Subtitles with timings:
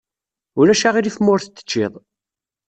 [0.59, 1.93] Ulac aɣilif ma ur t-tecciḍ.